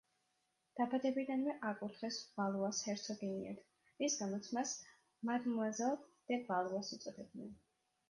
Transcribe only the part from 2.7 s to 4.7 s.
ჰერცოგინიად, რის გამოც